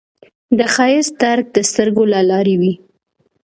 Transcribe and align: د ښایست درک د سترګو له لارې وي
د 0.57 0.59
ښایست 0.73 1.13
درک 1.21 1.45
د 1.55 1.57
سترګو 1.69 2.03
له 2.13 2.19
لارې 2.29 2.55
وي 2.61 2.73